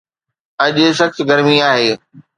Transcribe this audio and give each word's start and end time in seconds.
اڄ 0.65 0.75
سخت 0.99 1.17
گرمي 1.29 1.57
آهي 1.69 1.91